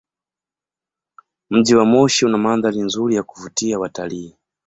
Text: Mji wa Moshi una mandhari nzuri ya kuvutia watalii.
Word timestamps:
Mji 1.49 1.75
wa 1.75 1.85
Moshi 1.85 2.25
una 2.25 2.37
mandhari 2.37 2.79
nzuri 2.81 3.15
ya 3.15 3.23
kuvutia 3.23 3.79
watalii. 3.79 4.35